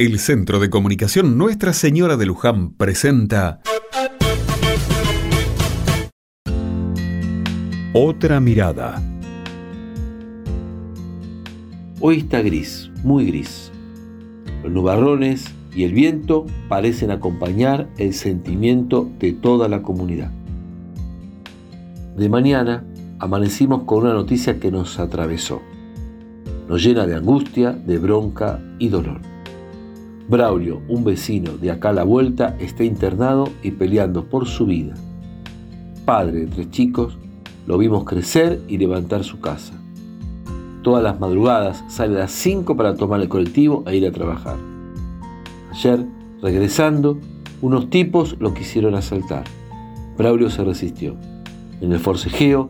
[0.00, 3.60] El Centro de Comunicación Nuestra Señora de Luján presenta
[7.92, 9.02] Otra mirada.
[11.98, 13.72] Hoy está gris, muy gris.
[14.62, 20.30] Los nubarrones y el viento parecen acompañar el sentimiento de toda la comunidad.
[22.16, 22.84] De mañana
[23.18, 25.60] amanecimos con una noticia que nos atravesó.
[26.68, 29.37] Nos llena de angustia, de bronca y dolor.
[30.28, 34.92] Braulio, un vecino de acá a la vuelta, está internado y peleando por su vida.
[36.04, 37.16] Padre de tres chicos,
[37.66, 39.72] lo vimos crecer y levantar su casa.
[40.82, 44.56] Todas las madrugadas sale a las 5 para tomar el colectivo e ir a trabajar.
[45.72, 46.04] Ayer,
[46.42, 47.18] regresando,
[47.62, 49.44] unos tipos lo quisieron asaltar.
[50.18, 51.16] Braulio se resistió.
[51.80, 52.68] En el forcejeo,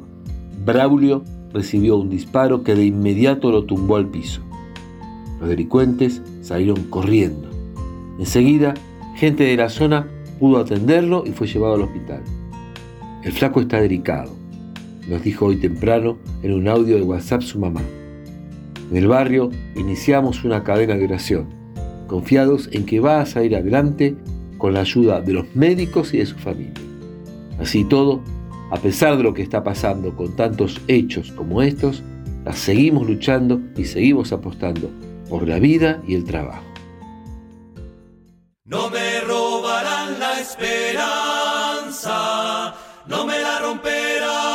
[0.65, 4.43] Braulio recibió un disparo que de inmediato lo tumbó al piso.
[5.40, 7.48] Los delincuentes salieron corriendo.
[8.18, 8.74] Enseguida,
[9.14, 10.06] gente de la zona
[10.38, 12.23] pudo atenderlo y fue llevado al hospital.
[13.23, 14.32] El flaco está delicado,
[15.09, 17.82] nos dijo hoy temprano en un audio de WhatsApp su mamá.
[18.90, 21.46] En el barrio iniciamos una cadena de oración,
[22.06, 24.16] confiados en que va a salir adelante
[24.56, 26.74] con la ayuda de los médicos y de su familia.
[27.60, 28.21] Así todo,
[28.71, 32.02] a pesar de lo que está pasando con tantos hechos como estos,
[32.45, 34.90] la seguimos luchando y seguimos apostando
[35.28, 36.68] por la vida y el trabajo.
[38.69, 42.15] No me robarán la esperanza,
[43.07, 44.48] no me la romperán.